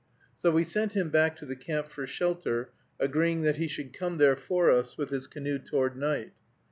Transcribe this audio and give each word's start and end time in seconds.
So 0.35 0.49
we 0.49 0.63
sent 0.63 0.93
him 0.95 1.09
back 1.11 1.35
to 1.35 1.45
the 1.45 1.55
camp 1.55 1.87
for 1.89 2.07
shelter, 2.07 2.71
agreeing 2.99 3.43
that 3.43 3.57
he 3.57 3.67
should 3.67 3.93
come 3.93 4.17
there 4.17 4.35
for 4.35 4.71
us 4.71 4.97
with 4.97 5.11
his 5.11 5.27
canoe 5.27 5.59
toward 5.59 5.95
night. 5.95 6.31